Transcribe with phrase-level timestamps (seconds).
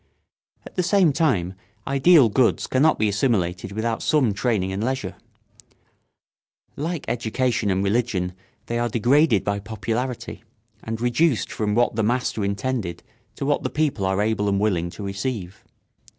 [0.65, 1.53] At the same time
[1.85, 5.15] ideal goods cannot be assimilated without some training and leisure.
[6.75, 8.33] Like education and religion
[8.65, 10.43] they are degraded by popularity,
[10.83, 13.03] and reduced from what the master intended
[13.35, 15.63] to what the people are able and willing to receive.